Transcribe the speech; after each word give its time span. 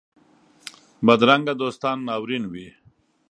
بدرنګه 1.05 1.53
دوستان 1.61 1.97
ناورین 2.07 2.43
وي 2.51 2.67